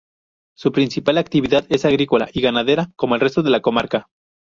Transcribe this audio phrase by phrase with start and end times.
[0.57, 4.07] Su principal actividad es agrícola y ganadera, como el resto de la comarca.